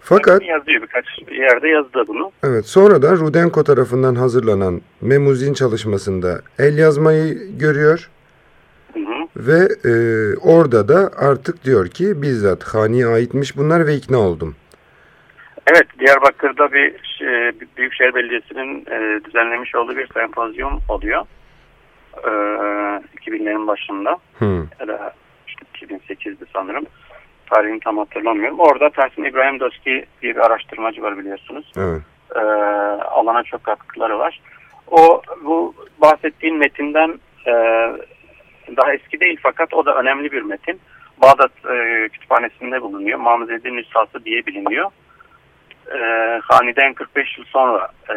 Fakat 0.00 0.42
Yazıyor 0.42 0.82
birkaç 0.82 1.04
yerde 1.32 1.68
yazdı 1.68 2.04
bunu. 2.08 2.30
Evet, 2.44 2.66
sonradan 2.66 3.16
Rudenko 3.16 3.64
tarafından 3.64 4.14
hazırlanan 4.14 4.80
Memuzin 5.00 5.54
çalışmasında 5.54 6.40
el 6.58 6.78
yazmayı 6.78 7.38
görüyor. 7.58 8.10
Ve 9.36 9.68
e, 9.84 9.92
orada 10.36 10.88
da 10.88 11.10
artık 11.18 11.64
diyor 11.64 11.88
ki 11.88 12.22
bizzat 12.22 12.64
Hani'ye 12.64 13.06
aitmiş 13.06 13.56
bunlar 13.56 13.86
ve 13.86 13.94
ikna 13.94 14.18
oldum. 14.18 14.56
Evet 15.66 15.86
Diyarbakır'da 15.98 16.72
bir 16.72 16.94
şey, 17.18 17.28
Büyükşehir 17.76 18.14
Belediyesi'nin 18.14 18.86
e, 18.90 19.24
düzenlemiş 19.24 19.74
olduğu 19.74 19.96
bir 19.96 20.08
sempozyum 20.14 20.80
oluyor. 20.88 21.26
E, 22.24 22.28
2000'lerin 23.26 23.66
başında 23.66 24.18
Hı, 24.38 24.66
ya 24.88 25.12
işte 25.46 25.66
2008'di 25.74 26.44
sanırım. 26.52 26.86
Tarihini 27.50 27.80
tam 27.80 27.98
hatırlamıyorum. 27.98 28.58
Orada 28.58 28.90
Tahsin 28.90 29.24
İbrahim 29.24 29.60
Doski 29.60 30.06
diye 30.22 30.34
bir 30.34 30.46
araştırmacı 30.46 31.02
var 31.02 31.18
biliyorsunuz. 31.18 31.72
evet. 31.76 32.02
e, 32.36 32.40
alana 33.02 33.42
çok 33.42 33.64
katkıları 33.64 34.18
var. 34.18 34.40
O 34.90 35.22
bu 35.44 35.74
bahsettiğin 35.98 36.56
metinden 36.56 37.18
e, 37.46 37.52
daha 38.76 38.92
eski 38.94 39.20
değil 39.20 39.38
fakat 39.42 39.74
o 39.74 39.86
da 39.86 39.94
önemli 39.94 40.32
bir 40.32 40.42
metin. 40.42 40.80
Bağdat 41.22 41.52
e, 41.70 42.08
kütüphanesinde 42.08 42.82
bulunuyor. 42.82 43.18
Mamzedi 43.18 43.76
Nüshası 43.76 44.24
diye 44.24 44.46
biliniyor. 44.46 44.90
E, 45.94 45.98
Hani'den 46.42 46.94
45 46.94 47.38
yıl 47.38 47.44
sonra 47.44 47.88
e, 48.08 48.16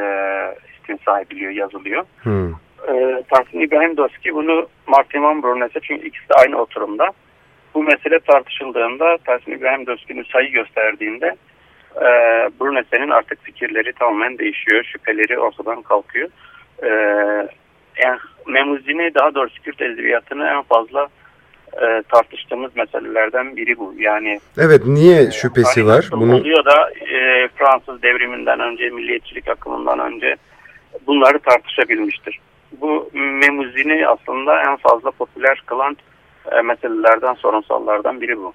istinsa 0.79 1.21
ediliyor, 1.21 1.51
yazılıyor. 1.51 2.03
Hı, 2.23 2.51
E, 2.87 3.23
Tahsin 3.29 3.59
İbrahim 3.59 3.97
Doski 3.97 4.33
bunu 4.35 4.67
Martin 4.87 5.23
Van 5.23 5.43
Brunnes'e 5.43 5.79
çünkü 5.83 6.07
ikisi 6.07 6.29
de 6.29 6.33
aynı 6.33 6.61
oturumda. 6.61 7.11
Bu 7.73 7.83
mesele 7.83 8.19
tartışıldığında 8.19 9.17
Tahsin 9.17 9.51
İbrahim 9.51 9.85
Doski 9.87 10.15
Nüsha'yı 10.15 10.51
gösterdiğinde 10.51 11.35
e, 11.95 12.09
Brunnes'in 12.59 13.09
artık 13.09 13.43
fikirleri 13.43 13.93
tamamen 13.93 14.37
değişiyor. 14.37 14.83
Şüpheleri 14.83 15.39
ortadan 15.39 15.81
kalkıyor. 15.81 16.29
E, 16.83 16.89
yani 18.03 18.19
Memuzini 18.47 19.15
daha 19.15 19.35
doğrusu 19.35 19.61
Kürt 19.61 19.81
edebiyatını 19.81 20.47
en 20.47 20.61
fazla 20.61 21.07
e, 21.73 22.03
tartıştığımız 22.09 22.75
meselelerden 22.75 23.55
biri 23.55 23.77
bu. 23.77 23.93
Yani 23.97 24.39
Evet, 24.57 24.81
niye 24.85 25.31
şüphesi 25.31 25.81
hani 25.81 25.89
var? 25.89 26.09
Bunu 26.11 26.35
oluyor 26.35 26.65
da 26.65 26.89
e, 26.91 27.47
Fransız 27.55 28.01
devriminden 28.01 28.59
önce, 28.59 28.89
milliyetçilik 28.89 29.47
akımından 29.47 29.99
önce 29.99 30.35
bunları 31.07 31.39
tartışabilmiştir. 31.39 32.39
Bu 32.71 33.09
Memuzini 33.13 34.07
aslında 34.07 34.61
en 34.61 34.75
fazla 34.77 35.11
popüler 35.11 35.63
kılan 35.65 35.97
e, 36.51 36.61
meselelerden, 36.61 37.33
sorunsallardan 37.33 38.21
biri 38.21 38.37
bu. 38.37 38.53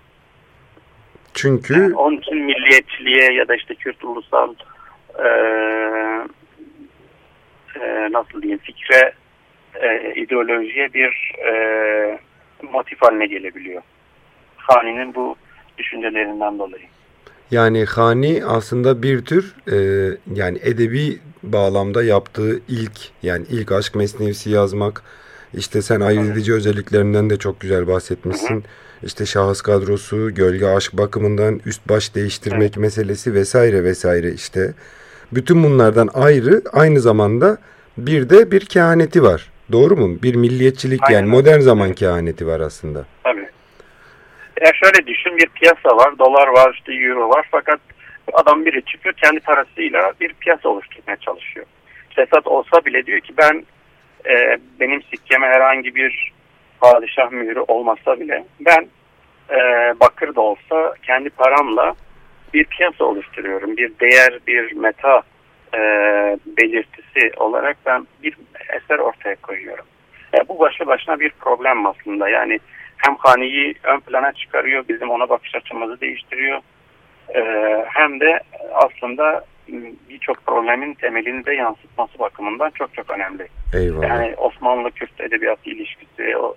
çünkü 1.35 1.75
Yani 1.75 1.95
onun 1.95 2.17
için 2.17 2.37
milliyetçiliğe 2.37 3.33
ya 3.33 3.49
da 3.49 3.57
işte 3.57 3.75
Kürt 3.75 4.05
ulusal 4.05 4.55
e, 5.25 5.29
e, 7.81 8.09
nasıl 8.13 8.43
diyeyim 8.43 8.61
fikre, 8.63 9.13
e, 9.83 10.15
ideolojiye 10.15 10.93
bir 10.95 11.33
e, 11.47 12.19
motif 12.73 13.03
haline 13.03 13.27
gelebiliyor. 13.27 13.83
Hani'nin 14.57 15.15
bu 15.15 15.37
düşüncelerinden 15.79 16.59
dolayı. 16.59 16.85
Yani 17.51 17.85
Hani 17.85 18.43
aslında 18.47 19.03
bir 19.03 19.25
tür 19.25 19.55
e, 19.73 19.77
yani 20.35 20.59
edebi 20.63 21.19
bağlamda 21.43 22.05
yaptığı 22.05 22.61
ilk 22.69 23.11
yani 23.23 23.47
ilk 23.51 23.73
aşk 23.73 23.95
mesnevisi 23.95 24.51
yazmak 24.51 25.03
işte 25.55 25.83
sen 25.83 26.01
ayırt 26.01 26.33
edici 26.33 26.55
özelliklerinden 26.55 27.31
de 27.31 27.37
çok 27.37 27.61
güzel 27.61 27.87
bahsetmişsin. 27.87 28.65
İşte 29.03 29.27
şahıs 29.27 29.63
kadrosu, 29.63 30.35
gölge 30.35 30.67
aşk 30.67 30.93
bakımından 30.93 31.61
üst 31.67 31.89
baş 31.89 32.15
değiştirmek 32.15 32.77
meselesi 32.77 33.35
vesaire 33.35 33.85
vesaire 33.85 34.33
işte. 34.33 34.75
Bütün 35.33 35.65
bunlardan 35.65 36.09
ayrı 36.15 36.63
aynı 36.73 37.01
zamanda 37.01 37.59
bir 37.99 38.31
de 38.31 38.51
bir 38.51 38.61
kehaneti 38.67 39.23
var. 39.23 39.51
Doğru 39.73 39.97
mu? 39.97 40.23
Bir 40.23 40.35
milliyetçilik 40.35 41.01
Aynen 41.03 41.15
yani 41.15 41.29
modern 41.29 41.59
zaman 41.59 41.93
kehaneti 41.93 42.47
var 42.47 42.61
aslında. 42.61 43.05
Tabii. 43.23 43.49
Ya 44.61 44.73
şöyle 44.83 45.07
düşün 45.07 45.37
bir 45.37 45.47
piyasa 45.47 45.97
var, 45.97 46.19
dolar 46.19 46.49
var, 46.49 46.75
işte 46.75 46.93
euro 46.93 47.29
var 47.29 47.49
fakat 47.51 47.81
adam 48.33 48.65
biri 48.65 48.85
çıkıyor 48.85 49.15
kendi 49.15 49.41
parasıyla 49.41 50.13
bir 50.21 50.35
piyasa 50.35 50.69
oluşturmaya 50.69 51.17
çalışıyor. 51.17 51.67
Fesat 52.11 52.47
olsa 52.47 52.85
bile 52.85 53.07
diyor 53.07 53.21
ki 53.21 53.35
ben 53.39 53.65
e, 54.27 54.59
benim 54.81 55.03
sikkeme 55.03 55.47
herhangi 55.47 55.95
bir 55.95 56.33
padişah 56.81 57.31
mührü 57.31 57.61
olmasa 57.61 58.21
bile 58.21 58.45
ben 58.61 58.89
e, 59.51 59.59
bakır 60.01 60.35
da 60.35 60.41
olsa 60.41 60.95
kendi 61.03 61.31
paramla 61.31 61.95
bir 62.55 62.65
piyasa 62.65 63.05
oluşturuyorum. 63.05 63.77
Bir 63.77 63.93
değer, 64.01 64.39
bir 64.47 64.73
meta 64.73 65.23
e, 65.75 65.79
belirtisi 66.47 67.31
olarak 67.37 67.77
ben 67.87 68.07
bir 68.23 68.37
eser 68.77 68.99
ortaya 68.99 69.37
koyuyorum. 69.37 69.85
E, 70.35 70.49
bu 70.49 70.59
başlı 70.59 70.87
başına 70.87 71.21
bir 71.21 71.31
problem 71.31 71.87
aslında. 71.87 72.29
Yani 72.29 72.59
hem 72.97 73.17
haniyi 73.19 73.75
ön 73.83 74.01
plana 74.01 74.33
çıkarıyor, 74.33 74.85
bizim 74.89 75.11
ona 75.11 75.29
bakış 75.29 75.55
açımızı 75.55 76.01
değiştiriyor. 76.01 76.61
E, 77.35 77.41
hem 77.89 78.21
de 78.21 78.41
aslında 78.73 79.45
birçok 80.09 80.47
problemin 80.47 80.95
temelini 80.95 81.47
de 81.47 81.55
yansıtması 81.55 82.19
bakımından 82.19 82.71
çok 82.71 82.95
çok 82.95 83.11
önemli. 83.11 83.49
Eyvallah. 83.75 84.09
Yani 84.09 84.35
Osmanlı-Kürt 84.37 85.21
edebiyatı 85.21 85.71
ilişkisi, 85.71 86.37
o 86.37 86.57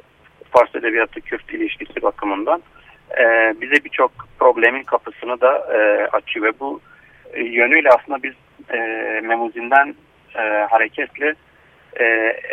Fars 0.51 0.75
edebiyatı-Kürt 0.75 1.53
ilişkisi 1.53 2.01
bakımından 2.01 2.62
e, 3.19 3.56
bize 3.62 3.84
birçok 3.86 4.12
problemin 4.39 4.84
kapısını 4.84 5.41
da 5.41 5.58
e, 5.58 6.08
açıyor 6.08 6.45
ve 6.45 6.60
bu 6.60 6.82
e, 7.34 7.43
yönüyle 7.43 7.89
aslında 7.89 8.23
biz 8.23 8.34
e, 8.73 8.77
Memuzin'den 9.23 9.95
e, 10.36 10.41
hareketle 10.69 11.36
e, 11.99 12.06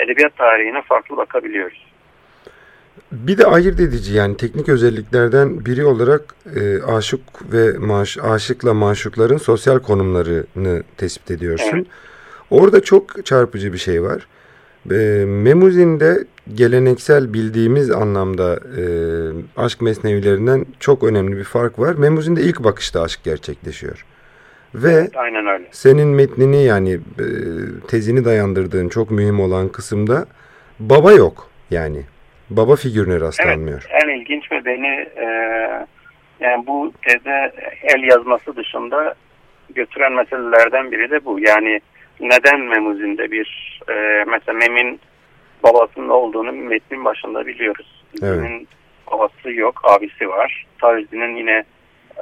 edebiyat 0.05 0.37
tarihine 0.37 0.83
farklı 0.83 1.17
bakabiliyoruz. 1.17 1.95
Bir 3.13 3.39
de 3.39 3.47
ayırt 3.47 3.81
edici 3.81 4.13
yani 4.13 4.37
teknik 4.37 4.69
özelliklerden 4.69 5.65
biri 5.65 5.85
olarak 5.85 6.35
e, 6.57 6.83
aşık 6.83 7.53
ve 7.53 7.79
maş, 7.79 8.19
aşıkla 8.19 8.75
maşukların 8.75 9.37
sosyal 9.37 9.79
konumlarını 9.79 10.83
tespit 10.97 11.31
ediyorsun. 11.31 11.77
Evet. 11.77 11.87
Orada 12.51 12.83
çok 12.83 13.27
çarpıcı 13.27 13.73
bir 13.73 13.79
şey 13.79 14.03
var. 14.03 14.27
E, 14.91 15.25
Memuzin'de 15.25 16.25
geleneksel 16.55 17.35
bildiğimiz 17.35 17.91
anlamda 17.91 18.55
e, 18.55 18.83
aşk 19.57 19.81
mesnevilerinden 19.81 20.67
çok 20.81 21.05
önemli 21.05 21.37
bir 21.37 21.45
fark 21.45 21.79
var. 21.79 21.95
Memuzin'de 21.95 22.43
ilk 22.43 22.65
bakışta 22.65 23.03
aşk 23.03 23.25
gerçekleşiyor. 23.25 24.05
Ve 24.75 25.09
Aynen 25.17 25.47
öyle. 25.47 25.65
senin 25.71 26.09
metnini 26.09 26.65
yani 26.65 26.93
e, 26.95 27.27
tezini 27.89 28.25
dayandırdığın 28.25 28.89
çok 28.89 29.11
mühim 29.11 29.41
olan 29.41 29.69
kısımda 29.69 30.27
baba 30.79 31.13
yok 31.13 31.51
yani. 31.71 32.03
Baba 32.51 32.77
figürüne 32.77 33.21
rastlanmıyor. 33.21 33.87
En 33.91 34.09
ilginç 34.09 34.53
ve 34.53 34.65
beni 34.65 35.09
e, 35.17 35.27
yani 36.41 36.67
bu 36.67 36.93
teze 37.03 37.53
el 37.83 38.03
yazması 38.03 38.57
dışında 38.57 39.15
götüren 39.75 40.13
meselelerden 40.13 40.93
biri 40.93 41.11
de 41.11 41.25
bu. 41.25 41.41
Yani 41.41 41.81
neden 42.21 42.61
Memuzин'de 42.61 43.31
bir 43.31 43.81
e, 43.89 44.25
mesela 44.27 44.59
Mem'in 44.59 45.01
babasının 45.63 46.09
olduğunu 46.09 46.53
metnin 46.53 47.05
başında 47.05 47.47
biliyoruz. 47.47 48.05
Mem'in 48.23 48.69
babası 49.13 49.53
yok, 49.53 49.81
abisi 49.85 50.29
var. 50.29 50.67
Tavizi'nin 50.81 51.37
yine 51.37 51.65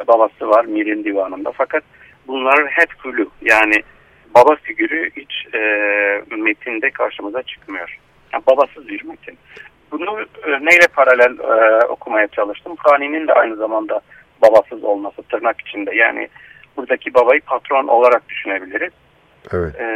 babası 0.08 0.48
var 0.48 0.64
Mir'in 0.64 1.04
divanında. 1.04 1.52
Fakat 1.52 1.82
bunlar 2.26 2.66
hep 2.66 2.90
flu. 2.98 3.30
Yani 3.42 3.82
baba 4.34 4.56
figürü 4.56 5.10
hiç 5.16 5.54
e, 5.54 5.58
metinde 6.36 6.90
karşımıza 6.90 7.42
çıkmıyor. 7.42 7.98
Yani 8.32 8.42
babasız 8.46 8.88
bir 8.88 9.04
metin. 9.04 9.38
Bunu 9.90 10.20
e, 10.20 10.50
neyle 10.50 10.86
paralel 10.92 11.38
e, 11.38 11.86
okumaya 11.86 12.26
çalıştım? 12.26 12.74
Hani'nin 12.78 13.28
de 13.28 13.32
aynı 13.32 13.56
zamanda 13.56 14.00
babasız 14.42 14.84
olması 14.84 15.22
tırnak 15.22 15.60
içinde. 15.60 15.94
Yani 15.94 16.28
buradaki 16.76 17.14
babayı 17.14 17.40
patron 17.40 17.88
olarak 17.88 18.28
düşünebiliriz. 18.28 18.92
Evet. 19.52 19.80
E, 19.80 19.86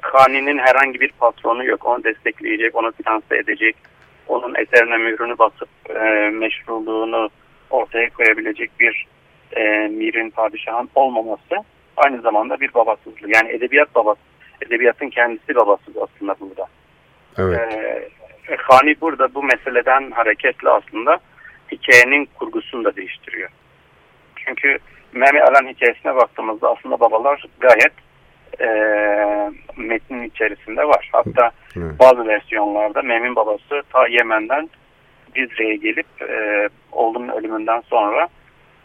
Hani'nin 0.00 0.58
herhangi 0.58 1.00
bir 1.00 1.12
patronu 1.12 1.64
yok. 1.64 1.86
Onu 1.86 2.04
destekleyecek, 2.04 2.76
onu 2.76 2.92
finanse 2.92 3.36
edecek, 3.36 3.76
onun 4.28 4.54
eserine 4.54 4.96
mührünü 4.96 5.38
basıp 5.38 5.68
e, 5.90 6.30
meşruluğunu 6.30 7.30
ortaya 7.70 8.10
koyabilecek 8.10 8.70
bir 8.80 9.06
e, 9.56 9.62
mirin 9.88 10.30
padişahın 10.30 10.90
olmaması 10.94 11.64
aynı 11.96 12.20
zamanda 12.20 12.60
bir 12.60 12.74
babasızlık. 12.74 13.36
Yani 13.36 13.50
edebiyat 13.50 13.94
babası, 13.94 14.20
edebiyatın 14.66 15.10
kendisi 15.10 15.54
babasız 15.54 15.96
aslında 15.96 16.34
burada. 16.40 16.66
Evet. 17.38 17.58
Ee, 17.72 18.08
Hani 18.58 19.00
burada 19.00 19.34
bu 19.34 19.42
meseleden 19.42 20.10
hareketle 20.10 20.68
aslında 20.68 21.18
hikayenin 21.72 22.28
kurgusunu 22.38 22.84
da 22.84 22.96
değiştiriyor. 22.96 23.50
Çünkü 24.36 24.78
Mehmet 25.12 25.42
Alan 25.42 25.68
hikayesine 25.68 26.16
baktığımızda 26.16 26.70
aslında 26.72 27.00
babalar 27.00 27.44
gayet 27.60 27.92
e, 28.60 28.68
metnin 29.76 30.22
içerisinde 30.22 30.88
var. 30.88 31.10
Hatta 31.12 31.50
Evet. 31.76 31.98
bazı 31.98 32.26
versiyonlarda 32.28 33.02
Mem'in 33.02 33.36
babası 33.36 33.82
ta 33.92 34.06
Yemen'den 34.06 34.70
Cizre'ye 35.34 35.76
gelip 35.76 36.06
e, 36.22 36.68
oğlunun 36.92 37.28
ölümünden 37.28 37.80
sonra 37.80 38.28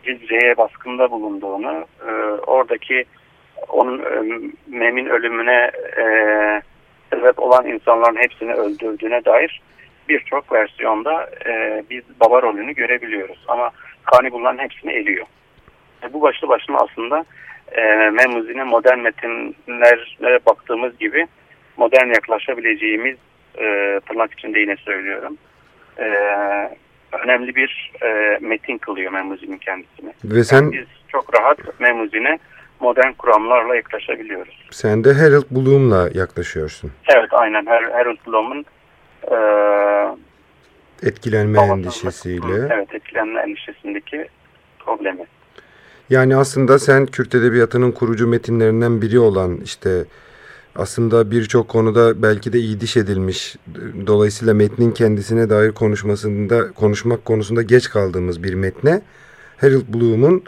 Cizre'ye 0.06 0.58
baskında 0.58 1.12
bulunduğunu, 1.12 1.86
e, 2.08 2.12
oradaki 2.48 3.06
onun 3.70 4.00
e, 4.00 4.40
Mem'in 4.68 5.06
ölümüne 5.06 5.72
e, 5.98 6.06
sebep 7.10 7.40
olan 7.40 7.68
insanların 7.68 8.16
hepsini 8.16 8.54
öldürdüğüne 8.54 9.26
dair 9.26 9.62
birçok 10.10 10.52
versiyonda 10.52 11.30
e, 11.46 11.84
biz 11.90 12.04
baba 12.20 12.42
rolünü 12.42 12.74
görebiliyoruz. 12.74 13.46
Ama 13.48 13.72
Kani 14.04 14.32
bunların 14.32 14.64
hepsini 14.64 14.92
eliyor. 14.92 15.26
E, 16.04 16.14
bu 16.14 16.22
başlı 16.22 16.48
başına 16.48 16.78
aslında 16.78 17.26
e, 17.72 17.82
Memuzi'nin 18.10 18.68
modern 18.68 19.00
metinlere 19.00 20.40
baktığımız 20.46 20.98
gibi 20.98 21.28
modern 21.78 22.08
yaklaşabileceğimiz 22.08 23.18
e, 23.58 24.00
tırnak 24.08 24.34
içinde 24.34 24.60
yine 24.60 24.76
söylüyorum. 24.76 25.38
E, 26.00 26.08
önemli 27.24 27.56
bir 27.56 27.92
e, 28.04 28.38
metin 28.42 28.78
kılıyor 28.78 29.12
Memuzi'nin 29.12 29.58
kendisini. 29.58 30.14
Ve 30.24 30.44
sen 30.44 30.62
Yani 30.62 30.72
biz 30.74 30.86
çok 31.08 31.40
rahat 31.40 31.80
Memuzi'ne 31.80 32.40
modern 32.80 33.12
kuramlarla 33.14 33.76
yaklaşabiliyoruz. 33.76 34.68
sen 34.72 35.04
de 35.04 35.14
Harold 35.14 35.46
Bloom'la 35.52 36.10
yaklaşıyorsun. 36.14 36.92
Evet 37.16 37.30
aynen 37.32 37.66
Her 37.66 37.84
Harold 37.84 38.18
Bloom'un 38.28 38.66
e, 39.32 39.38
Etkilenme 41.08 41.62
endişesiyle. 41.62 42.68
Evet 42.74 42.94
etkilenme 42.94 43.42
endişesindeki 43.42 44.28
problemi. 44.80 45.26
Yani 46.10 46.36
aslında 46.36 46.80
sen 46.80 47.06
Kürt 47.06 47.36
Edebiyatı'nın 47.36 47.92
kurucu 47.92 48.28
metinlerinden 48.28 49.02
biri 49.02 49.20
olan 49.20 49.58
işte 49.64 49.90
aslında 50.76 51.32
birçok 51.32 51.68
konuda 51.68 52.22
belki 52.22 52.54
de 52.54 52.58
iyi 52.58 52.82
diş 52.82 52.98
edilmiş. 52.98 53.56
Dolayısıyla 54.08 54.54
metnin 54.54 54.92
kendisine 54.92 55.50
dair 55.50 55.72
konuşmasında 55.72 56.72
konuşmak 56.72 57.26
konusunda 57.26 57.62
geç 57.62 57.90
kaldığımız 57.90 58.44
bir 58.44 58.54
metne 58.54 59.02
Harold 59.62 59.88
Bloom'un 59.94 60.44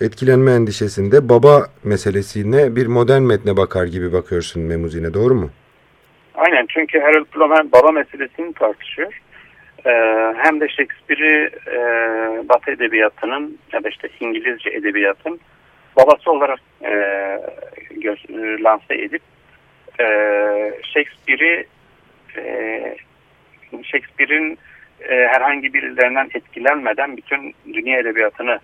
etkilenme 0.00 0.52
endişesinde 0.52 1.28
baba 1.28 1.66
meselesine 1.84 2.76
bir 2.76 2.86
modern 2.86 3.22
metne 3.22 3.56
bakar 3.56 3.86
gibi 3.86 4.12
bakıyorsun 4.12 4.62
Memuzin'e 4.62 5.14
doğru 5.14 5.34
mu? 5.34 5.50
Aynen 6.34 6.66
çünkü 6.68 7.00
Harold 7.00 7.26
Bloom 7.36 7.72
baba 7.72 7.92
meselesini 7.92 8.52
tartışıyor. 8.52 9.20
Ee, 9.86 9.90
hem 10.36 10.60
de 10.60 10.68
Shakespeare'i 10.68 11.50
e, 11.66 11.78
Batı 12.48 12.70
edebiyatının 12.70 13.58
ya 13.72 13.84
da 13.84 13.88
işte 13.88 14.08
İngilizce 14.20 14.70
edebiyatın 14.70 15.40
babası 15.96 16.30
olarak 16.30 16.58
e, 16.82 16.90
gö- 17.94 18.62
lanse 18.62 18.94
edip 18.94 19.22
e, 20.00 20.06
Shakespeare'i 20.82 21.66
e, 22.36 22.96
Shakespeare'in 23.82 24.58
e, 25.00 25.14
herhangi 25.14 25.74
birilerinden 25.74 26.30
etkilenmeden 26.34 27.16
bütün 27.16 27.54
dünya 27.74 27.98
edebiyatını 27.98 28.58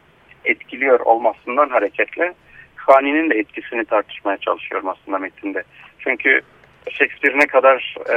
etkiliyor 0.45 1.01
olmasından 1.01 1.69
hareketle 1.69 2.35
Hani'nin 2.77 3.31
de 3.31 3.35
etkisini 3.35 3.85
tartışmaya 3.85 4.37
çalışıyorum 4.37 4.89
aslında 4.89 5.19
metinde. 5.19 5.63
Çünkü 5.99 6.41
Shakespeare 6.91 7.39
ne 7.39 7.47
kadar 7.47 7.97
e, 8.11 8.17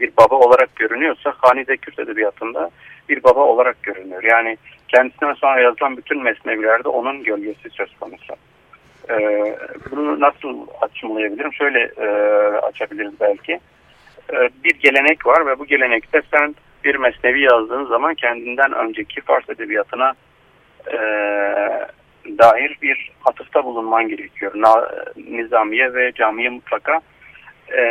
bir 0.00 0.10
baba 0.16 0.34
olarak 0.34 0.76
görünüyorsa 0.76 1.34
Hani 1.38 1.66
de 1.66 1.76
Kürt 1.76 1.98
edebiyatında 1.98 2.70
bir 3.08 3.22
baba 3.22 3.40
olarak 3.40 3.82
görünüyor. 3.82 4.22
Yani 4.22 4.56
kendisinden 4.88 5.34
sonra 5.34 5.60
yazılan 5.60 5.96
bütün 5.96 6.22
mesnevilerde 6.22 6.88
onun 6.88 7.24
gölgesi 7.24 7.70
söz 7.70 7.96
konusu. 8.00 8.34
E, 9.10 9.16
bunu 9.90 10.20
nasıl 10.20 10.66
açımlayabilirim? 10.80 11.52
Şöyle 11.52 11.80
e, 11.80 12.06
açabiliriz 12.56 13.12
belki. 13.20 13.52
E, 14.32 14.50
bir 14.64 14.74
gelenek 14.74 15.26
var 15.26 15.46
ve 15.46 15.58
bu 15.58 15.66
gelenekte 15.66 16.22
sen 16.30 16.54
bir 16.84 16.94
mesnevi 16.94 17.40
yazdığın 17.40 17.84
zaman 17.84 18.14
kendinden 18.14 18.72
önceki 18.72 19.20
Fars 19.20 19.50
edebiyatına 19.50 20.12
e, 20.86 20.98
dair 22.38 22.78
bir 22.82 23.12
atıfta 23.24 23.64
bulunman 23.64 24.08
gerekiyor. 24.08 24.52
Na, 24.54 24.90
nizamiye 25.16 25.94
ve 25.94 26.12
camiye 26.12 26.48
mutlaka 26.48 27.00
e, 27.76 27.82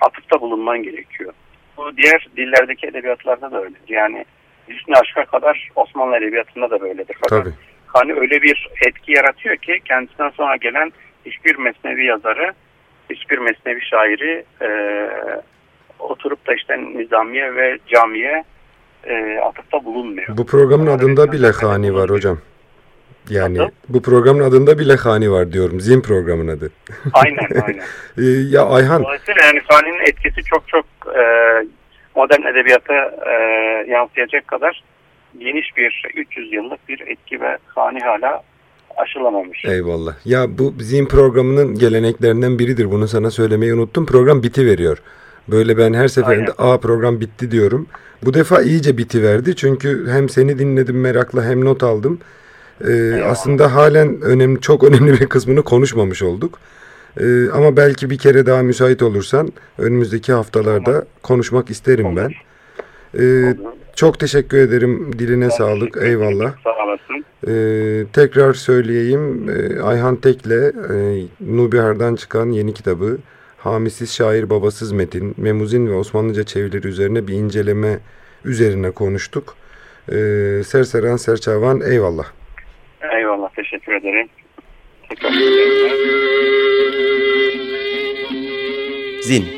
atıfta 0.00 0.40
bulunman 0.40 0.82
gerekiyor. 0.82 1.32
Bu 1.76 1.96
diğer 1.96 2.28
dillerdeki 2.36 2.86
edebiyatlarda 2.86 3.52
da 3.52 3.60
öyledir. 3.60 3.88
Yani 3.88 4.24
Hüsnü 4.68 4.94
Aşk'a 4.94 5.24
kadar 5.24 5.68
Osmanlı 5.76 6.16
Edebiyatı'nda 6.16 6.70
da 6.70 6.80
böyledir. 6.80 7.16
Fakat 7.20 7.44
Tabii. 7.44 7.54
Hani 7.88 8.12
öyle 8.14 8.42
bir 8.42 8.70
etki 8.86 9.12
yaratıyor 9.12 9.56
ki 9.56 9.80
kendisinden 9.84 10.30
sonra 10.30 10.56
gelen 10.56 10.92
hiçbir 11.26 11.56
mesnevi 11.56 12.06
yazarı, 12.06 12.52
hiçbir 13.10 13.38
mesnevi 13.38 13.80
şairi 13.80 14.44
e, 14.62 14.68
oturup 15.98 16.46
da 16.46 16.54
işte 16.54 16.78
nizamiye 16.78 17.54
ve 17.54 17.78
camiye 17.86 18.44
e, 19.04 19.38
atıfta 19.38 19.84
bulunmuyor. 19.84 20.28
Bu 20.36 20.46
programın 20.46 20.86
Yani 20.86 20.96
adında 20.96 21.32
bile 21.32 21.50
hani 21.50 21.94
var 21.94 22.10
hocam. 22.10 22.38
Yani 23.30 23.58
Nasıl? 23.58 23.72
bu 23.88 24.02
programın 24.02 24.50
adında 24.50 24.78
bile 24.78 24.96
hani 24.96 25.30
var 25.30 25.52
diyorum. 25.52 25.80
Zin 25.80 26.00
programın 26.00 26.48
adı. 26.48 26.70
Aynen 27.12 27.62
aynen. 27.66 27.82
Ee, 28.18 28.22
ya 28.50 28.66
Ayhan 28.66 29.04
Dolayısıyla 29.04 29.46
yani 29.46 29.60
Fani'nin 29.60 30.00
etkisi 30.00 30.42
çok 30.42 30.68
çok 30.68 30.84
e, 31.16 31.22
modern 32.16 32.42
edebiyata 32.42 32.94
e, 33.26 33.32
yansıyacak 33.90 34.48
kadar 34.48 34.82
geniş 35.40 35.76
bir 35.76 36.04
300 36.16 36.52
yıllık 36.52 36.88
bir 36.88 37.00
etki 37.00 37.40
ve 37.40 37.58
Fani 37.74 38.00
hala 38.00 38.42
aşılamamış. 38.96 39.64
eyvallah. 39.64 40.14
Ya 40.24 40.58
bu 40.58 40.74
Zin 40.80 41.06
programının 41.06 41.78
geleneklerinden 41.78 42.58
biridir. 42.58 42.90
Bunu 42.90 43.08
sana 43.08 43.30
söylemeyi 43.30 43.74
unuttum. 43.74 44.06
Program 44.06 44.42
biti 44.42 44.66
veriyor. 44.66 44.98
Böyle 45.48 45.78
ben 45.78 45.94
her 45.94 46.08
seferinde 46.08 46.50
a 46.58 46.78
program 46.78 47.20
bitti 47.20 47.50
diyorum. 47.50 47.86
Bu 48.24 48.34
defa 48.34 48.62
iyice 48.62 48.98
biti 48.98 49.22
verdi. 49.22 49.56
Çünkü 49.56 50.06
hem 50.10 50.28
seni 50.28 50.58
dinledim 50.58 51.00
merakla 51.00 51.44
hem 51.44 51.64
not 51.64 51.82
aldım. 51.82 52.20
Ee, 52.88 53.22
aslında 53.24 53.74
halen 53.74 54.20
önemli 54.20 54.60
çok 54.60 54.84
önemli 54.84 55.20
bir 55.20 55.26
kısmını 55.26 55.62
konuşmamış 55.62 56.22
olduk. 56.22 56.58
Ee, 57.20 57.50
ama 57.54 57.76
belki 57.76 58.10
bir 58.10 58.18
kere 58.18 58.46
daha 58.46 58.62
müsait 58.62 59.02
olursan 59.02 59.52
önümüzdeki 59.78 60.32
haftalarda 60.32 61.04
konuşmak 61.22 61.70
isterim 61.70 62.16
ben. 62.16 62.30
Ee, 63.18 63.54
çok 63.98 64.18
teşekkür 64.18 64.58
ederim. 64.58 65.18
Diline 65.18 65.50
sağlık. 65.50 65.94
Teşekkür 65.94 66.00
ederim. 66.00 66.22
Eyvallah. 66.22 66.54
Sağ 66.64 66.84
olasın. 66.84 67.24
Ee, 67.48 68.04
tekrar 68.12 68.54
söyleyeyim. 68.54 69.50
Ee, 69.50 69.82
Ayhan 69.82 70.16
Tek'le 70.16 70.50
e, 70.50 71.22
Nubihar'dan 71.40 72.14
çıkan 72.14 72.50
yeni 72.50 72.74
kitabı 72.74 73.18
Hamisiz 73.58 74.14
Şair 74.14 74.50
Babasız 74.50 74.92
Metin, 74.92 75.34
Memuzin 75.36 75.86
ve 75.86 75.94
Osmanlıca 75.94 76.44
çevirileri 76.44 76.86
üzerine 76.86 77.28
bir 77.28 77.34
inceleme 77.34 77.98
üzerine 78.44 78.90
konuştuk. 78.90 79.56
Ee, 80.08 80.14
Serseren 80.64 81.16
Serçavan 81.16 81.80
eyvallah. 81.80 82.26
Eyvallah 83.18 83.48
teşekkür 83.56 83.92
ederim. 83.92 84.28
Tekrar 85.08 85.30
ederim. 85.30 85.78
Zin 89.22 89.57